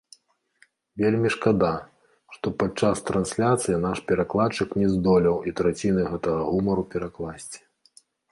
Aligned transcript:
Вельмі 1.01 1.29
шкада, 1.35 1.69
што 2.37 2.53
падчас 2.63 3.03
трансляцыі 3.11 3.77
наш 3.85 3.97
перакладчык 4.13 4.69
не 4.83 4.87
здолеў 4.95 5.37
і 5.51 5.55
траціны 5.59 6.01
гэтага 6.15 6.41
гумару 6.51 6.83
перакласці. 6.97 7.59